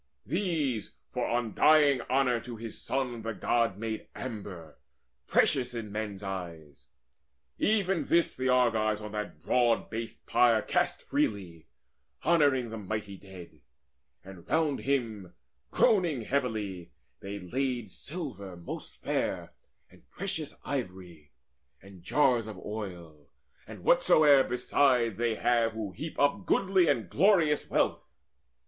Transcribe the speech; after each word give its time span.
These, 0.25 0.95
for 1.09 1.27
undying 1.29 2.01
honour 2.09 2.39
to 2.39 2.55
his 2.55 2.81
son, 2.81 3.21
The 3.21 3.33
God 3.35 3.77
made 3.77 4.07
amber, 4.15 4.79
precious 5.27 5.75
in 5.75 5.91
men's 5.91 6.23
eyes. 6.23 6.87
Even 7.59 8.05
this 8.05 8.35
the 8.35 8.49
Argives 8.49 8.99
on 8.99 9.11
that 9.11 9.39
broad 9.43 9.91
based 9.91 10.25
pyre 10.25 10.63
Cast 10.63 11.03
freely, 11.03 11.67
honouring 12.25 12.71
the 12.71 12.79
mighty 12.79 13.15
dead. 13.15 13.61
And 14.25 14.49
round 14.49 14.79
him, 14.79 15.35
groaning 15.69 16.23
heavily, 16.23 16.93
they 17.19 17.37
laid 17.37 17.91
Silver 17.91 18.57
most 18.57 18.95
fair 19.03 19.51
and 19.91 20.09
precious 20.09 20.55
ivory, 20.65 21.31
And 21.79 22.01
jars 22.01 22.47
of 22.47 22.57
oil, 22.65 23.29
and 23.67 23.81
whatsoe'er 23.83 24.45
beside 24.49 25.17
They 25.17 25.35
have 25.35 25.73
who 25.73 25.91
heap 25.91 26.17
up 26.17 26.47
goodly 26.47 26.87
and 26.89 27.07
glorious 27.07 27.69
wealth. 27.69 28.09